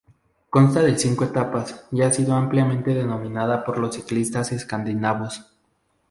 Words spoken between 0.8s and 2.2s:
de cinco etapas y ha